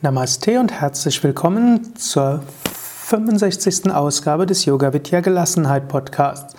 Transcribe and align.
Namaste 0.00 0.60
und 0.60 0.70
herzlich 0.70 1.24
willkommen 1.24 1.96
zur 1.96 2.40
65. 2.70 3.90
Ausgabe 3.90 4.46
des 4.46 4.64
Yoga 4.64 4.92
Vidya 4.92 5.18
Gelassenheit 5.18 5.88
Podcasts. 5.88 6.54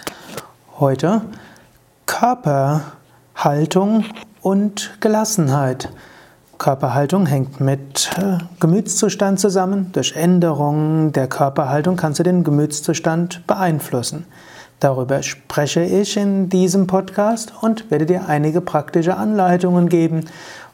Heute 0.77 1.21
Körperhaltung 2.05 4.03
und 4.41 4.91
Gelassenheit. 4.99 5.87
Körperhaltung 6.57 7.27
hängt 7.27 7.61
mit 7.61 8.11
äh, 8.17 8.39
Gemütszustand 8.59 9.39
zusammen. 9.39 9.93
Durch 9.93 10.17
Änderungen 10.17 11.13
der 11.13 11.29
Körperhaltung 11.29 11.95
kannst 11.95 12.19
du 12.19 12.23
den 12.23 12.43
Gemütszustand 12.43 13.47
beeinflussen. 13.47 14.25
Darüber 14.81 15.23
spreche 15.23 15.83
ich 15.83 16.17
in 16.17 16.49
diesem 16.49 16.87
Podcast 16.87 17.53
und 17.61 17.89
werde 17.89 18.05
dir 18.05 18.27
einige 18.27 18.59
praktische 18.59 19.15
Anleitungen 19.15 19.87
geben 19.87 20.25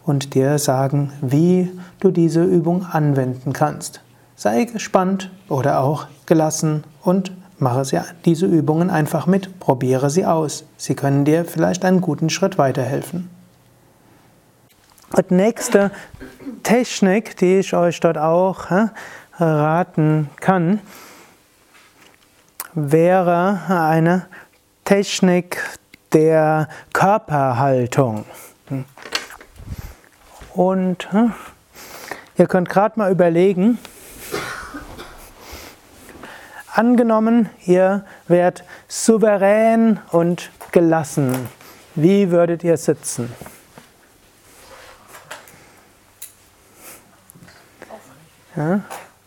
und 0.05 0.34
dir 0.36 0.59
sagen, 0.59 1.12
wie 1.22 1.72
du 2.00 2.12
diese 2.12 2.44
Übung 2.44 2.86
anwenden 2.86 3.54
kannst. 3.54 4.02
Sei 4.36 4.66
gespannt 4.66 5.31
oder 5.50 5.80
auch 5.80 6.08
gelassen 6.26 6.84
und 7.04 7.31
mache 7.58 7.86
sie, 7.86 8.02
diese 8.26 8.45
Übungen 8.45 8.90
einfach 8.90 9.28
mit, 9.28 9.59
probiere 9.59 10.09
sie 10.09 10.26
aus. 10.26 10.66
Sie 10.78 10.95
können 10.95 11.26
dir 11.26 11.45
vielleicht 11.45 11.86
einen 11.86 12.02
guten 12.02 12.30
Schritt 12.30 12.58
weiterhelfen. 12.58 13.30
Und 15.16 15.31
nächste 15.31 15.91
Technik, 16.64 17.38
die 17.38 17.59
ich 17.59 17.73
euch 17.73 18.00
dort 18.00 18.17
auch 18.17 18.66
raten 19.40 20.30
kann, 20.42 20.81
wäre 22.73 23.62
eine 23.70 24.28
Technik 24.84 25.62
der 26.12 26.67
Körperhaltung. 26.92 28.26
Und 30.56 31.11
hm, 31.11 31.34
ihr 32.38 32.48
könnt 32.48 32.70
gerade 32.70 32.98
mal 32.98 33.11
überlegen, 33.11 33.78
angenommen, 36.73 37.50
ihr 37.66 38.06
werdet 38.30 38.64
souverän 38.88 40.00
und 40.11 40.50
gelassen. 40.72 41.50
Wie 41.95 42.31
würdet 42.31 42.64
ihr 42.64 42.78
sitzen? 42.78 43.33
Ja? 48.56 48.80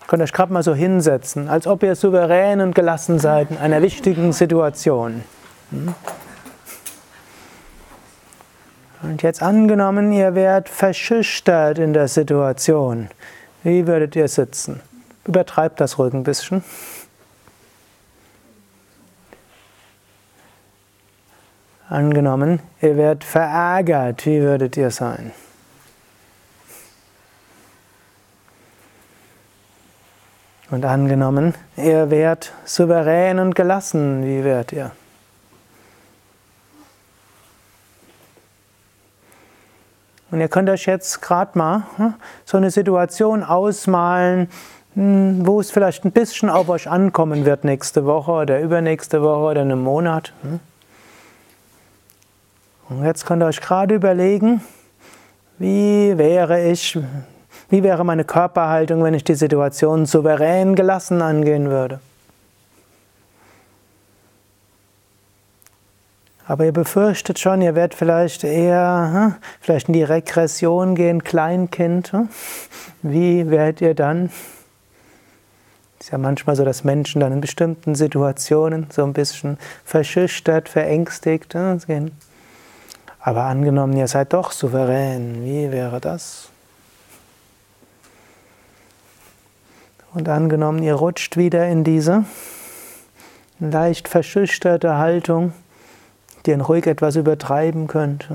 Könnt 0.07 0.23
euch 0.23 0.33
gerade 0.33 0.51
mal 0.51 0.63
so 0.63 0.75
hinsetzen, 0.75 1.51
als 1.51 1.67
ob 1.67 1.83
ihr 1.83 1.95
souverän 1.95 2.63
und 2.63 2.75
gelassen 2.75 3.19
seid 3.19 3.51
in 3.51 3.59
einer 3.59 3.83
wichtigen 3.83 4.33
Situation. 4.33 5.23
Hm? 5.71 5.95
Und 9.03 9.23
jetzt 9.23 9.43
angenommen, 9.43 10.13
ihr 10.13 10.35
werdet 10.35 10.69
verschüchtert 10.69 11.79
in 11.79 11.93
der 11.93 12.09
Situation. 12.09 13.09
Wie 13.63 13.87
würdet 13.87 14.17
ihr 14.17 14.29
sitzen? 14.29 14.81
Übertreibt 15.25 15.81
das 15.81 15.99
ruhig 15.99 16.15
ein 16.15 16.25
bisschen. 16.25 16.65
Angenommen, 21.89 22.61
ihr 22.83 22.97
werdet 22.97 23.25
verärgert. 23.25 24.27
Wie 24.27 24.41
würdet 24.41 24.77
ihr 24.77 24.91
sein? 24.91 25.33
Und 30.71 30.85
angenommen, 30.85 31.55
ihr 31.77 32.11
werdet 32.11 32.53
souverän 32.65 33.39
und 33.39 33.55
gelassen. 33.55 34.25
Wie 34.25 34.45
werdet 34.45 34.73
ihr? 34.73 34.91
Und 40.31 40.41
ihr 40.41 40.49
könnt 40.49 40.69
euch 40.69 40.87
jetzt 40.87 41.23
gerade 41.23 41.57
mal 41.57 41.85
hm, 41.97 42.15
so 42.45 42.57
eine 42.57 42.71
Situation 42.71 43.43
ausmalen, 43.43 44.49
hm, 44.95 45.47
wo 45.47 45.61
es 45.61 45.71
vielleicht 45.71 46.05
ein 46.05 46.13
bisschen 46.13 46.51
auf 46.51 46.69
euch 46.69 46.89
ankommen 46.89 47.45
wird 47.45 47.65
nächste 47.65 48.05
Woche 48.05 48.33
oder 48.33 48.61
übernächste 48.61 49.23
Woche 49.23 49.53
oder 49.53 49.63
in 49.63 49.73
einem 49.73 49.83
Monat. 49.83 50.33
Hm. 50.43 50.61
Und 52.91 53.05
jetzt 53.05 53.27
könnt 53.27 53.43
ihr 53.43 53.47
euch 53.47 53.61
gerade 53.61 53.95
überlegen, 53.95 54.63
wie 55.59 56.17
wäre 56.17 56.71
ich, 56.71 56.99
wie 57.69 57.83
wäre 57.83 58.05
meine 58.05 58.25
Körperhaltung, 58.25 59.03
wenn 59.03 59.15
ich 59.15 59.25
die 59.25 59.35
Situation 59.35 60.07
souverän 60.07 60.75
gelassen 60.75 61.21
angehen 61.21 61.69
würde. 61.69 62.01
Aber 66.49 66.65
ihr 66.65 66.73
befürchtet 66.73 67.39
schon, 67.39 67.61
ihr 67.61 67.75
werdet 67.75 67.95
vielleicht 67.95 68.43
eher 68.43 69.11
hm, 69.13 69.35
vielleicht 69.61 69.89
in 69.89 69.93
die 69.93 70.03
Regression 70.03 70.95
gehen, 70.95 71.23
Kleinkind. 71.23 72.13
Hm? 72.13 72.31
Wie 73.03 73.51
werdet 73.51 73.83
ihr 73.83 73.95
dann? 73.95 74.31
Ist 76.01 76.11
ja 76.11 76.17
manchmal 76.17 76.57
so, 76.57 76.65
dass 76.65 76.85
Menschen 76.85 77.21
dann 77.21 77.35
in 77.35 77.43
bestimmten 77.43 77.95
Situationen 77.95 78.87
so 78.91 79.05
ein 79.05 79.13
bisschen 79.13 79.59
verschüchtert, 79.85 80.71
verängstigt 80.71 81.53
hm, 81.53 81.81
gehen. 81.87 82.13
Aber 83.21 83.43
angenommen, 83.43 83.95
ihr 83.95 84.09
seid 84.09 84.33
doch 84.33 84.53
souverän, 84.53 85.45
wie 85.45 85.71
wäre 85.71 86.01
das? 86.01 86.49
Und 90.15 90.31
angenommen, 90.31 90.83
ihr 90.83 90.95
rutscht 90.95 91.37
wieder 91.37 91.69
in 91.69 91.85
diese 91.85 92.25
leicht 93.61 94.09
verschüchterte 94.09 94.97
Haltung 94.97 95.53
ihr 96.49 96.61
ruhig 96.61 96.87
etwas 96.87 97.17
übertreiben 97.17 97.87
könnt. 97.87 98.29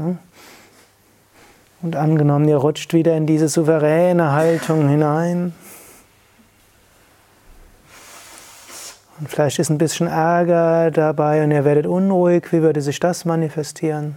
Und 1.82 1.96
angenommen, 1.96 2.48
ihr 2.48 2.58
rutscht 2.58 2.94
wieder 2.94 3.18
in 3.18 3.26
diese 3.26 3.50
souveräne 3.50 4.32
Haltung 4.32 4.88
hinein. 4.88 5.54
Und 9.20 9.30
vielleicht 9.30 9.60
ist 9.60 9.70
ein 9.70 9.78
bisschen 9.78 10.08
Ärger 10.08 10.92
dabei 10.92 11.44
und 11.44 11.52
ihr 11.52 11.66
werdet 11.66 11.86
unruhig. 11.86 12.52
Wie 12.52 12.62
würde 12.62 12.82
sich 12.82 13.00
das 13.00 13.26
manifestieren? 13.26 14.16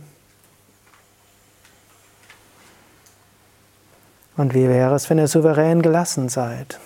Und 4.37 4.55
wie 4.55 4.69
wäre 4.69 4.95
es, 4.95 5.09
wenn 5.09 5.19
ihr 5.19 5.29
souverän 5.29 5.83
gelassen 5.83 6.29
seid? 6.29 6.79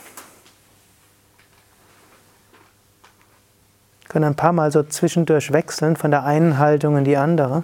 Können 4.10 4.24
ein 4.24 4.34
paar 4.34 4.52
Mal 4.52 4.72
so 4.72 4.82
zwischendurch 4.82 5.52
wechseln 5.52 5.96
von 5.96 6.10
der 6.10 6.24
einen 6.24 6.58
Haltung 6.58 6.98
in 6.98 7.04
die 7.04 7.16
andere. 7.16 7.62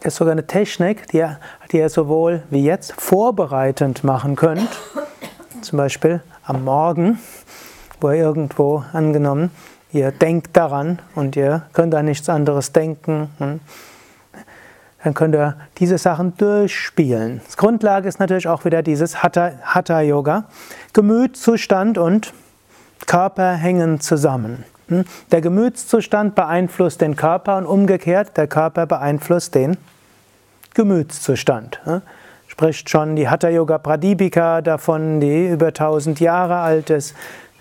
Das 0.00 0.14
ist 0.14 0.18
sogar 0.18 0.32
eine 0.32 0.46
Technik, 0.46 1.06
die 1.08 1.18
ihr, 1.18 1.38
die 1.70 1.78
ihr 1.78 1.88
sowohl 1.88 2.42
wie 2.50 2.64
jetzt 2.64 2.92
vorbereitend 3.00 4.04
machen 4.04 4.36
könnt, 4.36 4.68
zum 5.62 5.78
Beispiel 5.78 6.20
am 6.44 6.64
Morgen, 6.64 7.18
wo 8.00 8.10
ihr 8.10 8.16
irgendwo 8.16 8.84
angenommen, 8.92 9.50
ihr 9.92 10.10
denkt 10.10 10.56
daran 10.56 10.98
und 11.14 11.36
ihr 11.36 11.62
könnt 11.72 11.94
an 11.94 12.06
nichts 12.06 12.28
anderes 12.28 12.72
denken. 12.72 13.30
Hm, 13.38 13.60
dann 15.04 15.14
könnt 15.14 15.34
ihr 15.34 15.56
diese 15.78 15.98
Sachen 15.98 16.36
durchspielen. 16.36 17.40
Das 17.44 17.56
Grundlage 17.56 18.08
ist 18.08 18.20
natürlich 18.20 18.46
auch 18.48 18.64
wieder 18.64 18.82
dieses 18.82 19.22
Hatha, 19.22 19.52
Hatha 19.62 20.00
Yoga. 20.00 20.44
Gemütszustand 20.92 21.98
und 21.98 22.32
Körper 23.06 23.54
hängen 23.54 24.00
zusammen. 24.00 24.64
Hm, 24.88 25.04
der 25.30 25.40
Gemütszustand 25.40 26.34
beeinflusst 26.34 27.00
den 27.00 27.16
Körper 27.16 27.56
und 27.58 27.66
umgekehrt, 27.66 28.36
der 28.36 28.46
Körper 28.46 28.86
beeinflusst 28.86 29.54
den 29.54 29.76
Gemütszustand. 30.74 31.80
Spricht 32.52 32.90
schon 32.90 33.16
die 33.16 33.30
Hatha 33.30 33.48
Yoga 33.48 33.78
Pradipika 33.78 34.60
davon, 34.60 35.20
die 35.20 35.48
über 35.48 35.68
1000 35.68 36.20
Jahre 36.20 36.56
alt 36.56 36.90
ist, 36.90 37.14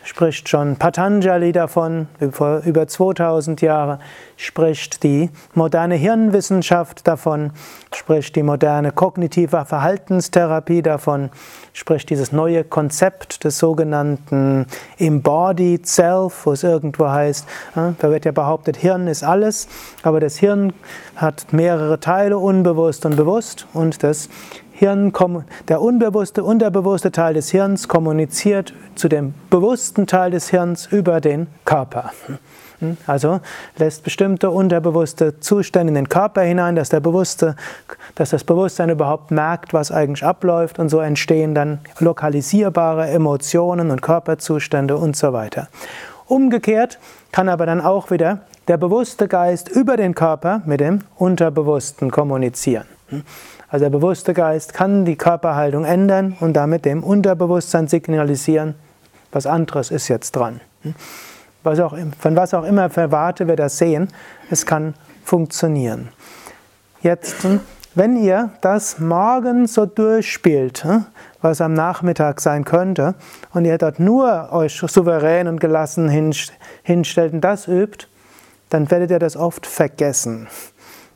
spricht 0.03 0.49
schon 0.49 0.75
Patanjali 0.75 1.53
davon, 1.53 2.07
über 2.19 2.87
2000 2.87 3.61
Jahre, 3.61 3.99
spricht 4.35 5.03
die 5.03 5.29
moderne 5.53 5.95
Hirnwissenschaft 5.95 7.07
davon, 7.07 7.51
spricht 7.95 8.35
die 8.35 8.43
moderne 8.43 8.91
kognitive 8.91 9.63
Verhaltenstherapie 9.63 10.81
davon, 10.81 11.29
spricht 11.71 12.09
dieses 12.09 12.33
neue 12.33 12.65
Konzept 12.65 13.45
des 13.45 13.59
sogenannten 13.59 14.65
Embodied 14.99 15.87
Self, 15.87 16.45
wo 16.45 16.51
es 16.51 16.63
irgendwo 16.63 17.07
heißt, 17.07 17.47
da 17.75 18.09
wird 18.09 18.25
ja 18.25 18.33
behauptet, 18.33 18.75
Hirn 18.75 19.07
ist 19.07 19.23
alles, 19.23 19.69
aber 20.03 20.19
das 20.19 20.35
Hirn 20.35 20.73
hat 21.15 21.53
mehrere 21.53 22.01
Teile, 22.01 22.37
unbewusst 22.37 23.05
und 23.05 23.15
bewusst, 23.15 23.67
und 23.71 24.03
das 24.03 24.27
Hirn, 24.81 25.13
der 25.67 25.79
unbewusste, 25.79 26.43
unterbewusste 26.43 27.11
Teil 27.11 27.35
des 27.35 27.51
Hirns 27.51 27.87
kommuniziert 27.87 28.73
zu 28.95 29.09
dem 29.09 29.35
bewussten 29.51 30.07
Teil 30.07 30.31
des 30.31 30.49
Hirns 30.49 30.87
über 30.87 31.21
den 31.21 31.45
Körper. 31.65 32.11
Hm? 32.79 32.97
Also 33.05 33.41
lässt 33.77 34.03
bestimmte 34.03 34.49
unterbewusste 34.49 35.39
Zustände 35.39 35.91
in 35.91 35.93
den 35.93 36.09
Körper 36.09 36.41
hinein, 36.41 36.75
dass, 36.75 36.89
der 36.89 36.99
bewusste, 36.99 37.55
dass 38.15 38.31
das 38.31 38.43
Bewusstsein 38.43 38.89
überhaupt 38.89 39.29
merkt, 39.29 39.71
was 39.71 39.91
eigentlich 39.91 40.25
abläuft 40.25 40.79
und 40.79 40.89
so 40.89 40.99
entstehen 40.99 41.53
dann 41.53 41.81
lokalisierbare 41.99 43.07
Emotionen 43.07 43.91
und 43.91 44.01
Körperzustände 44.01 44.97
und 44.97 45.15
so 45.15 45.31
weiter. 45.31 45.67
Umgekehrt 46.25 46.97
kann 47.31 47.49
aber 47.49 47.67
dann 47.67 47.81
auch 47.81 48.09
wieder 48.09 48.39
der 48.67 48.77
bewusste 48.77 49.27
Geist 49.27 49.69
über 49.69 49.95
den 49.95 50.15
Körper 50.15 50.63
mit 50.65 50.79
dem 50.79 51.01
Unterbewussten 51.17 52.09
kommunizieren. 52.09 52.85
Also 53.71 53.85
der 53.85 53.89
bewusste 53.89 54.33
Geist 54.33 54.73
kann 54.73 55.05
die 55.05 55.15
Körperhaltung 55.15 55.85
ändern 55.85 56.35
und 56.41 56.53
damit 56.53 56.83
dem 56.83 57.03
Unterbewusstsein 57.03 57.87
signalisieren, 57.87 58.75
was 59.31 59.47
anderes 59.47 59.91
ist 59.91 60.09
jetzt 60.09 60.35
dran. 60.35 60.59
Was 61.63 61.79
auch, 61.79 61.95
von 62.19 62.35
was 62.35 62.53
auch 62.53 62.65
immer 62.65 62.89
für 62.89 63.11
Warte 63.11 63.47
wir 63.47 63.55
das 63.55 63.77
sehen, 63.77 64.09
es 64.49 64.65
kann 64.65 64.93
funktionieren. 65.23 66.09
Jetzt, 67.01 67.47
wenn 67.95 68.21
ihr 68.21 68.49
das 68.59 68.99
morgen 68.99 69.67
so 69.67 69.85
durchspielt, 69.85 70.83
hm, 70.83 71.05
was 71.41 71.61
am 71.61 71.73
Nachmittag 71.73 72.41
sein 72.41 72.65
könnte, 72.65 73.15
und 73.53 73.63
ihr 73.63 73.77
dort 73.77 74.01
nur 74.01 74.51
euch 74.51 74.83
souverän 74.85 75.47
und 75.47 75.61
gelassen 75.61 76.09
hinstellt 76.83 77.31
und 77.31 77.41
das 77.41 77.69
übt, 77.69 78.07
dann 78.69 78.91
werdet 78.91 79.11
ihr 79.11 79.19
das 79.19 79.37
oft 79.37 79.65
vergessen. 79.65 80.49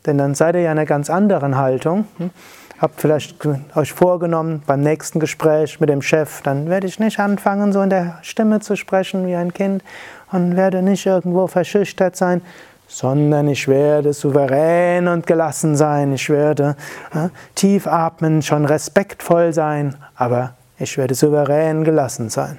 Denn 0.06 0.18
dann 0.18 0.34
seid 0.34 0.54
ihr 0.54 0.62
ja 0.62 0.72
in 0.72 0.78
einer 0.78 0.86
ganz 0.86 1.10
anderen 1.10 1.56
Haltung. 1.56 2.06
Hm. 2.18 2.30
Habt 2.78 3.00
vielleicht 3.00 3.36
euch 3.74 3.92
vorgenommen, 3.92 4.62
beim 4.66 4.82
nächsten 4.82 5.18
Gespräch 5.18 5.80
mit 5.80 5.88
dem 5.88 6.02
Chef, 6.02 6.42
dann 6.42 6.68
werde 6.68 6.86
ich 6.86 6.98
nicht 6.98 7.18
anfangen, 7.18 7.72
so 7.72 7.80
in 7.80 7.88
der 7.88 8.18
Stimme 8.20 8.60
zu 8.60 8.76
sprechen 8.76 9.26
wie 9.26 9.34
ein 9.34 9.54
Kind 9.54 9.82
und 10.30 10.56
werde 10.56 10.82
nicht 10.82 11.06
irgendwo 11.06 11.46
verschüchtert 11.46 12.16
sein, 12.16 12.42
sondern 12.86 13.48
ich 13.48 13.66
werde 13.66 14.12
souverän 14.12 15.08
und 15.08 15.26
gelassen 15.26 15.74
sein. 15.74 16.12
Ich 16.12 16.28
werde 16.28 16.76
äh, 17.14 17.30
tief 17.54 17.86
atmen, 17.86 18.42
schon 18.42 18.66
respektvoll 18.66 19.54
sein, 19.54 19.96
aber 20.14 20.54
ich 20.78 20.98
werde 20.98 21.14
souverän 21.14 21.82
gelassen 21.82 22.28
sein. 22.28 22.58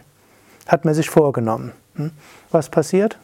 Hat 0.68 0.84
man 0.84 0.96
sich 0.96 1.12
vorgenommen. 1.12 1.74
Hm? 1.96 2.10
Was 2.50 2.70
passiert? 2.70 3.20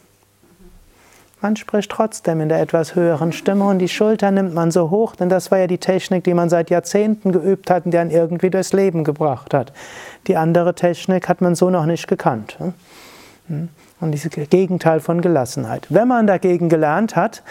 Man 1.43 1.57
spricht 1.57 1.91
trotzdem 1.91 2.39
in 2.39 2.47
der 2.47 2.61
etwas 2.61 2.95
höheren 2.95 3.33
Stimme 3.33 3.65
und 3.65 3.79
die 3.79 3.89
Schulter 3.89 4.31
nimmt 4.31 4.53
man 4.53 4.71
so 4.71 4.89
hoch, 4.89 5.13
denn 5.17 5.27
das 5.27 5.51
war 5.51 5.57
ja 5.57 5.67
die 5.67 5.77
Technik, 5.77 6.23
die 6.23 6.33
man 6.33 6.47
seit 6.47 6.69
Jahrzehnten 6.69 7.33
geübt 7.33 7.69
hat 7.69 7.83
und 7.83 7.91
die 7.91 7.97
einen 7.97 8.11
irgendwie 8.11 8.49
durchs 8.49 8.71
Leben 8.71 9.03
gebracht 9.03 9.53
hat. 9.53 9.73
Die 10.27 10.37
andere 10.37 10.73
Technik 10.73 11.27
hat 11.27 11.41
man 11.41 11.55
so 11.55 11.69
noch 11.69 11.85
nicht 11.85 12.07
gekannt. 12.07 12.57
Hm? 13.49 13.67
Und 13.99 14.11
dieses 14.13 14.31
Gegenteil 14.31 15.01
von 15.01 15.19
Gelassenheit. 15.19 15.85
Wenn 15.89 16.07
man 16.07 16.27
dagegen 16.27 16.69
gelernt 16.69 17.17
hat, 17.17 17.43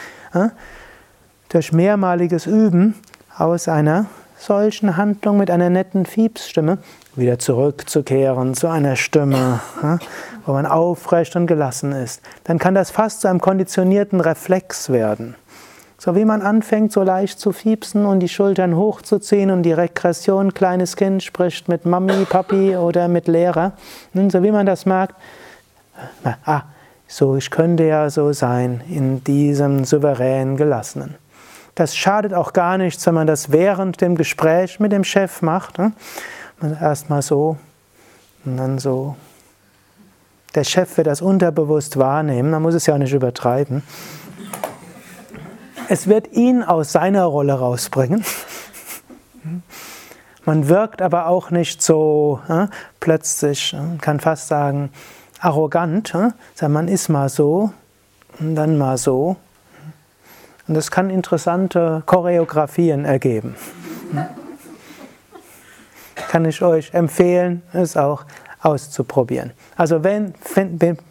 durch 1.50 1.72
mehrmaliges 1.72 2.46
Üben 2.46 2.94
aus 3.36 3.68
einer 3.68 4.06
solchen 4.42 4.96
Handlung 4.96 5.38
mit 5.38 5.50
einer 5.50 5.70
netten 5.70 6.04
Fiepsstimme 6.04 6.78
wieder 7.14 7.38
zurückzukehren 7.38 8.54
zu 8.54 8.68
einer 8.68 8.96
Stimme, 8.96 9.60
wo 10.46 10.52
man 10.52 10.66
aufrecht 10.66 11.36
und 11.36 11.46
gelassen 11.46 11.92
ist, 11.92 12.22
dann 12.44 12.58
kann 12.58 12.74
das 12.74 12.90
fast 12.90 13.20
zu 13.20 13.28
einem 13.28 13.40
konditionierten 13.40 14.20
Reflex 14.20 14.90
werden. 14.90 15.36
So 15.96 16.16
wie 16.16 16.24
man 16.24 16.42
anfängt, 16.42 16.90
so 16.90 17.04
leicht 17.04 17.38
zu 17.38 17.52
fiepsen 17.52 18.04
und 18.04 18.18
die 18.18 18.28
Schultern 18.28 18.74
hochzuziehen 18.76 19.52
und 19.52 19.62
die 19.62 19.72
Regression, 19.72 20.52
kleines 20.52 20.96
Kind 20.96 21.22
spricht 21.22 21.68
mit 21.68 21.86
Mami, 21.86 22.24
Papi 22.24 22.76
oder 22.76 23.06
mit 23.06 23.28
Lehrer. 23.28 23.74
So 24.14 24.42
wie 24.42 24.50
man 24.50 24.66
das 24.66 24.84
merkt, 24.84 25.14
ah, 26.44 26.62
so 27.06 27.36
ich 27.36 27.50
könnte 27.52 27.84
ja 27.84 28.10
so 28.10 28.32
sein 28.32 28.80
in 28.88 29.22
diesem 29.22 29.84
souveränen 29.84 30.56
Gelassenen. 30.56 31.21
Das 31.74 31.96
schadet 31.96 32.34
auch 32.34 32.52
gar 32.52 32.76
nichts, 32.78 33.06
wenn 33.06 33.14
man 33.14 33.26
das 33.26 33.50
während 33.50 34.00
dem 34.00 34.16
Gespräch 34.16 34.78
mit 34.78 34.92
dem 34.92 35.04
Chef 35.04 35.40
macht. 35.40 35.78
Ne? 35.78 35.92
Erstmal 36.80 37.22
so 37.22 37.56
und 38.44 38.56
dann 38.56 38.78
so. 38.78 39.16
Der 40.54 40.64
Chef 40.64 40.96
wird 40.98 41.06
das 41.06 41.22
unterbewusst 41.22 41.96
wahrnehmen, 41.96 42.50
man 42.50 42.60
muss 42.60 42.74
es 42.74 42.84
ja 42.86 42.94
auch 42.94 42.98
nicht 42.98 43.14
übertreiben. 43.14 43.82
Es 45.88 46.06
wird 46.06 46.32
ihn 46.32 46.62
aus 46.62 46.92
seiner 46.92 47.24
Rolle 47.24 47.54
rausbringen. 47.54 48.24
Man 50.44 50.68
wirkt 50.68 51.00
aber 51.00 51.26
auch 51.26 51.50
nicht 51.50 51.82
so 51.82 52.40
äh, 52.48 52.66
plötzlich, 53.00 53.72
man 53.74 53.98
kann 53.98 54.20
fast 54.20 54.48
sagen, 54.48 54.90
arrogant. 55.40 56.14
Äh? 56.14 56.68
Man 56.68 56.88
ist 56.88 57.08
mal 57.08 57.28
so 57.28 57.72
und 58.40 58.54
dann 58.54 58.76
mal 58.78 58.98
so. 58.98 59.36
Und 60.68 60.74
das 60.74 60.90
kann 60.90 61.10
interessante 61.10 62.02
Choreografien 62.06 63.04
ergeben 63.04 63.56
kann 66.32 66.46
ich 66.46 66.62
euch 66.62 66.94
empfehlen, 66.94 67.60
es 67.74 67.94
auch 67.94 68.24
auszuprobieren. 68.62 69.52
Also 69.76 70.02
wenn, 70.02 70.32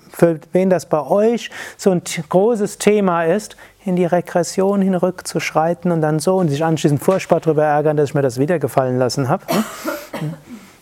für 0.09 0.39
wen 0.51 0.69
das 0.71 0.87
bei 0.87 0.99
euch 0.99 1.51
so 1.77 1.91
ein 1.91 2.01
großes 2.27 2.79
Thema 2.79 3.25
ist, 3.25 3.55
in 3.85 3.95
die 3.95 4.05
Regression 4.05 4.81
hinrückzuschreiten 4.81 5.91
und 5.91 6.01
dann 6.01 6.17
so 6.17 6.37
und 6.37 6.47
sich 6.47 6.63
anschließend 6.63 7.03
furchtbar 7.03 7.39
darüber 7.39 7.63
ärgern, 7.63 7.97
dass 7.97 8.09
ich 8.09 8.15
mir 8.15 8.23
das 8.23 8.39
wieder 8.39 8.57
gefallen 8.57 8.97
lassen 8.97 9.29
habe. 9.29 9.45
Hm? 9.47 10.33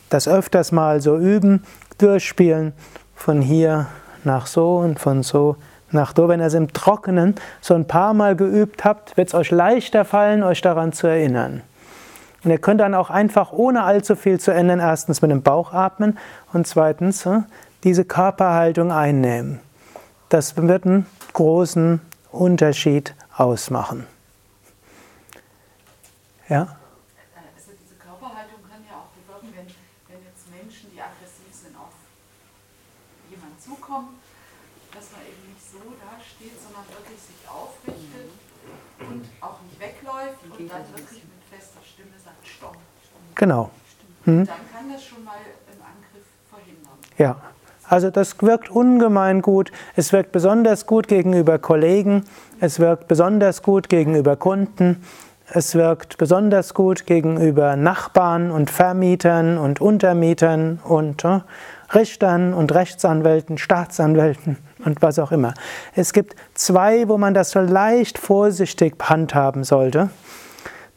Das 0.09 0.29
öfters 0.29 0.71
mal 0.71 1.01
so 1.01 1.17
üben, 1.17 1.63
durchspielen, 1.97 2.71
von 3.15 3.41
hier 3.41 3.87
nach 4.23 4.47
so 4.47 4.77
und 4.77 5.01
von 5.01 5.21
so 5.21 5.57
nach 5.91 6.13
so. 6.15 6.27
Wenn 6.27 6.39
ihr 6.39 6.47
es 6.47 6.53
im 6.53 6.73
Trockenen 6.73 7.35
so 7.61 7.73
ein 7.73 7.87
paar 7.87 8.13
Mal 8.13 8.35
geübt 8.35 8.85
habt, 8.85 9.17
wird 9.17 9.29
es 9.29 9.33
euch 9.33 9.51
leichter 9.51 10.05
fallen, 10.05 10.43
euch 10.43 10.61
daran 10.61 10.93
zu 10.93 11.07
erinnern. 11.07 11.61
Und 12.43 12.51
ihr 12.51 12.57
könnt 12.57 12.79
dann 12.79 12.93
auch 12.93 13.09
einfach, 13.09 13.51
ohne 13.51 13.83
allzu 13.83 14.15
viel 14.15 14.39
zu 14.39 14.51
ändern, 14.51 14.79
erstens 14.79 15.21
mit 15.21 15.31
dem 15.31 15.41
Bauch 15.41 15.73
atmen 15.73 16.17
und 16.53 16.67
zweitens 16.67 17.25
hm, 17.25 17.45
diese 17.83 18.05
Körperhaltung 18.05 18.91
einnehmen. 18.91 19.59
Das 20.29 20.55
wird 20.55 20.85
einen 20.85 21.05
großen 21.33 22.01
Unterschied 22.31 23.13
ausmachen. 23.35 24.05
Ja? 26.47 26.61
Also 27.35 27.71
diese 27.81 27.95
Körperhaltung 27.95 28.59
kann 28.69 28.81
ja 28.89 28.97
auch 28.97 29.09
bewirken, 29.15 29.53
wenn, 29.55 29.67
wenn 30.13 30.23
jetzt 30.23 30.49
Menschen, 30.49 30.91
die 30.93 31.01
aggressiv 31.01 31.51
sind, 31.51 31.75
auf 31.75 31.93
jemanden 33.29 33.59
zukommen, 33.59 34.19
dass 34.93 35.11
man 35.13 35.21
eben 35.25 35.43
nicht 35.53 35.65
so 35.65 35.81
dasteht, 35.99 36.57
sondern 36.61 36.85
wirklich 36.89 37.19
sich 37.19 37.41
aufrichtet 37.47 38.29
und 38.99 39.23
auch 39.41 39.59
nicht 39.63 39.79
wegläuft 39.79 40.41
und 40.43 40.67
dann 40.69 40.85
wirklich 40.95 41.23
Genau. 43.39 43.69
Hm? 44.25 44.45
Dann 44.45 44.55
kann 44.73 44.91
das 44.91 45.01
schon 45.01 45.23
mal 45.23 45.31
einen 45.31 45.81
Angriff 45.81 46.25
verhindern. 46.49 46.91
Ja. 47.17 47.37
Also 47.87 48.11
das 48.11 48.39
wirkt 48.41 48.69
ungemein 48.69 49.41
gut. 49.41 49.71
Es 49.95 50.11
wirkt 50.11 50.33
besonders 50.33 50.85
gut 50.85 51.07
gegenüber 51.07 51.57
Kollegen. 51.57 52.25
Es 52.59 52.79
wirkt 52.81 53.07
besonders 53.07 53.63
gut 53.63 53.87
gegenüber 53.87 54.35
Kunden. 54.35 55.03
Es 55.51 55.73
wirkt 55.73 56.17
besonders 56.17 56.73
gut 56.73 57.05
gegenüber 57.05 57.77
Nachbarn 57.77 58.51
und 58.51 58.69
Vermietern 58.69 59.57
und 59.57 59.79
Untermietern 59.79 60.79
und 60.83 61.23
äh, 61.23 61.39
Richtern 61.93 62.53
und 62.53 62.73
Rechtsanwälten, 62.73 63.57
Staatsanwälten 63.57 64.57
und 64.85 65.01
was 65.01 65.19
auch 65.19 65.31
immer. 65.31 65.53
Es 65.95 66.13
gibt 66.13 66.35
zwei, 66.53 67.07
wo 67.07 67.17
man 67.17 67.33
das 67.33 67.51
so 67.51 67.59
leicht 67.59 68.17
vorsichtig 68.17 68.95
handhaben 69.01 69.63
sollte. 69.63 70.09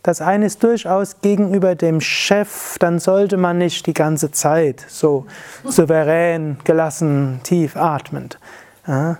Das 0.02 0.20
eine 0.20 0.46
ist 0.46 0.64
durchaus 0.64 1.20
gegenüber 1.20 1.76
dem 1.76 2.00
Chef, 2.00 2.76
dann 2.80 2.98
sollte 2.98 3.36
man 3.36 3.58
nicht 3.58 3.86
die 3.86 3.94
ganze 3.94 4.32
Zeit 4.32 4.84
so 4.88 5.26
souverän, 5.64 6.58
gelassen, 6.64 7.40
tief 7.44 7.76
atmend. 7.76 8.38
Ja, 8.86 9.18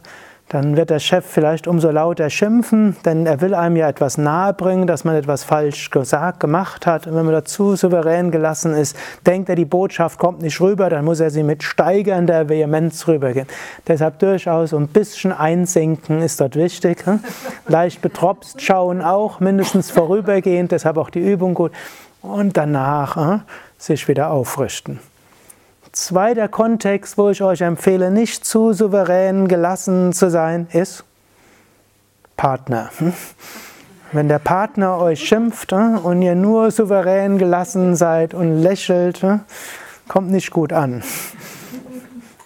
dann 0.52 0.76
wird 0.76 0.90
der 0.90 0.98
Chef 0.98 1.24
vielleicht 1.24 1.66
umso 1.66 1.90
lauter 1.90 2.28
schimpfen, 2.28 2.94
denn 3.06 3.24
er 3.24 3.40
will 3.40 3.54
einem 3.54 3.76
ja 3.76 3.88
etwas 3.88 4.18
nahebringen, 4.18 4.86
dass 4.86 5.02
man 5.02 5.16
etwas 5.16 5.44
falsch 5.44 5.88
gesagt, 5.88 6.40
gemacht 6.40 6.84
hat. 6.84 7.06
Und 7.06 7.14
wenn 7.14 7.24
man 7.24 7.32
dazu 7.32 7.74
souverän 7.74 8.30
gelassen 8.30 8.74
ist, 8.74 8.94
denkt 9.26 9.48
er, 9.48 9.54
die 9.54 9.64
Botschaft 9.64 10.18
kommt 10.18 10.42
nicht 10.42 10.60
rüber, 10.60 10.90
dann 10.90 11.06
muss 11.06 11.20
er 11.20 11.30
sie 11.30 11.42
mit 11.42 11.62
steigernder 11.62 12.50
Vehemenz 12.50 13.08
rübergehen. 13.08 13.46
Deshalb 13.88 14.18
durchaus 14.18 14.74
ein 14.74 14.88
bisschen 14.88 15.32
einsinken 15.32 16.20
ist 16.20 16.38
dort 16.38 16.54
wichtig. 16.56 17.06
Hm? 17.06 17.20
Leicht 17.66 18.02
betropst 18.02 18.60
schauen 18.60 19.00
auch, 19.00 19.40
mindestens 19.40 19.90
vorübergehend, 19.90 20.70
deshalb 20.70 20.98
auch 20.98 21.08
die 21.08 21.20
Übung 21.20 21.54
gut. 21.54 21.72
Und 22.20 22.58
danach 22.58 23.16
hm, 23.16 23.40
sich 23.78 24.06
wieder 24.06 24.30
aufrichten. 24.30 25.00
Zweiter 25.92 26.48
Kontext, 26.48 27.18
wo 27.18 27.28
ich 27.28 27.42
euch 27.42 27.60
empfehle, 27.60 28.10
nicht 28.10 28.46
zu 28.46 28.72
souverän 28.72 29.46
gelassen 29.46 30.14
zu 30.14 30.30
sein, 30.30 30.66
ist 30.72 31.04
Partner. 32.34 32.90
Hm? 32.96 33.12
Wenn 34.10 34.26
der 34.26 34.38
Partner 34.38 34.96
euch 34.96 35.22
schimpft 35.22 35.72
äh, 35.72 35.98
und 36.02 36.22
ihr 36.22 36.34
nur 36.34 36.70
souverän 36.70 37.36
gelassen 37.36 37.94
seid 37.94 38.32
und 38.32 38.62
lächelt, 38.62 39.22
äh, 39.22 39.40
kommt 40.08 40.30
nicht 40.30 40.50
gut 40.50 40.72
an. 40.72 41.02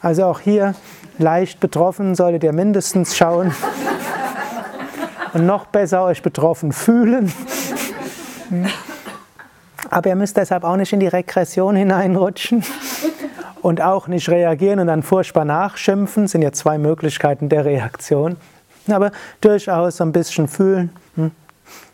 Also 0.02 0.24
auch 0.24 0.40
hier 0.40 0.74
leicht 1.18 1.60
betroffen 1.60 2.16
solltet 2.16 2.42
ihr 2.42 2.52
mindestens 2.52 3.16
schauen 3.16 3.54
und 5.34 5.46
noch 5.46 5.66
besser 5.66 6.02
euch 6.02 6.20
betroffen 6.20 6.72
fühlen. 6.72 7.32
Aber 9.88 10.08
ihr 10.08 10.16
müsst 10.16 10.36
deshalb 10.36 10.64
auch 10.64 10.76
nicht 10.76 10.92
in 10.92 10.98
die 10.98 11.06
Regression 11.06 11.76
hineinrutschen 11.76 12.64
und 13.66 13.82
auch 13.82 14.06
nicht 14.06 14.28
reagieren 14.28 14.78
und 14.78 14.86
dann 14.86 15.02
furchtbar 15.02 15.44
nachschimpfen. 15.44 16.28
Sind 16.28 16.42
ja 16.42 16.52
zwei 16.52 16.78
Möglichkeiten 16.78 17.48
der 17.48 17.64
Reaktion. 17.64 18.36
Aber 18.88 19.10
durchaus 19.40 19.96
so 19.96 20.04
ein 20.04 20.12
bisschen 20.12 20.46
fühlen 20.46 20.90
hm, 21.16 21.32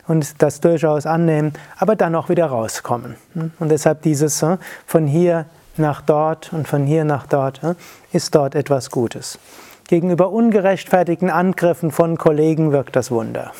und 0.06 0.42
das 0.42 0.60
durchaus 0.60 1.06
annehmen, 1.06 1.54
aber 1.78 1.96
dann 1.96 2.14
auch 2.14 2.28
wieder 2.28 2.44
rauskommen. 2.44 3.16
Hm. 3.32 3.52
Und 3.58 3.70
deshalb 3.70 4.02
dieses 4.02 4.42
hm, 4.42 4.58
von 4.86 5.06
hier 5.06 5.46
nach 5.78 6.02
dort 6.02 6.52
und 6.52 6.68
von 6.68 6.84
hier 6.84 7.06
nach 7.06 7.26
dort 7.26 7.62
ist 8.12 8.34
dort 8.34 8.54
etwas 8.54 8.90
Gutes. 8.90 9.38
Gegenüber 9.88 10.30
ungerechtfertigten 10.30 11.30
Angriffen 11.30 11.90
von 11.90 12.18
Kollegen 12.18 12.72
wirkt 12.72 12.96
das 12.96 13.10
Wunder. 13.10 13.50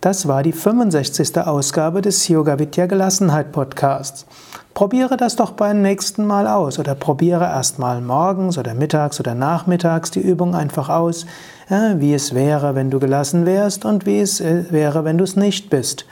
Das 0.00 0.26
war 0.26 0.42
die 0.42 0.52
65. 0.52 1.36
Ausgabe 1.46 2.00
des 2.00 2.26
Yoga 2.26 2.58
Vidya 2.58 2.86
Gelassenheit 2.86 3.52
Podcasts. 3.52 4.24
Probiere 4.72 5.18
das 5.18 5.36
doch 5.36 5.50
beim 5.50 5.82
nächsten 5.82 6.24
Mal 6.24 6.46
aus 6.46 6.78
oder 6.78 6.94
probiere 6.94 7.44
erstmal 7.44 8.00
morgens 8.00 8.56
oder 8.56 8.72
mittags 8.72 9.20
oder 9.20 9.34
nachmittags 9.34 10.10
die 10.10 10.20
Übung 10.20 10.54
einfach 10.54 10.88
aus, 10.88 11.26
wie 11.68 12.14
es 12.14 12.34
wäre, 12.34 12.74
wenn 12.74 12.90
du 12.90 12.98
gelassen 12.98 13.44
wärst 13.44 13.84
und 13.84 14.06
wie 14.06 14.20
es 14.20 14.40
äh, 14.40 14.64
wäre, 14.70 15.04
wenn 15.04 15.18
du 15.18 15.24
es 15.24 15.36
nicht 15.36 15.68
bist. 15.68 16.06